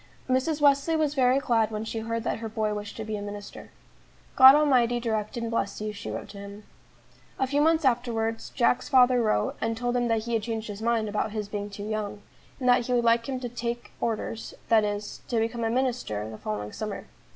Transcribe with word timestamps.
Mrs. 0.27 0.61
Wesley 0.61 0.95
was 0.95 1.13
very 1.13 1.37
glad 1.37 1.69
when 1.69 1.85
she 1.85 1.99
heard 1.99 2.23
that 2.23 2.39
her 2.39 2.49
boy 2.49 2.73
wished 2.73 2.97
to 2.97 3.03
be 3.05 3.15
a 3.17 3.21
minister. 3.21 3.69
"God 4.35 4.55
Almighty 4.55 4.99
direct 4.99 5.37
and 5.37 5.51
bless 5.51 5.79
you," 5.79 5.93
she 5.93 6.09
wrote 6.09 6.29
to 6.29 6.39
him. 6.39 6.63
A 7.37 7.45
few 7.45 7.61
months 7.61 7.85
afterwards, 7.85 8.49
Jack's 8.49 8.89
father 8.89 9.21
wrote, 9.21 9.55
and 9.61 9.77
told 9.77 9.95
him 9.95 10.07
that 10.07 10.23
he 10.23 10.33
had 10.33 10.41
changed 10.41 10.69
his 10.69 10.81
mind 10.81 11.07
about 11.07 11.33
his 11.33 11.47
being 11.47 11.69
too 11.69 11.87
young, 11.87 12.23
and 12.59 12.67
that 12.67 12.87
he 12.87 12.93
would 12.93 13.03
like 13.05 13.29
him 13.29 13.39
to 13.41 13.47
"take 13.49 13.91
Orders," 14.01 14.55
that 14.69 14.83
is, 14.83 15.21
to 15.27 15.37
become 15.37 15.63
a 15.63 15.69
minister, 15.69 16.27
the 16.27 16.39
following 16.39 16.71
summer. 16.73 17.05